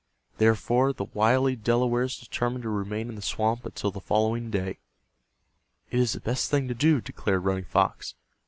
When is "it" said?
5.91-5.99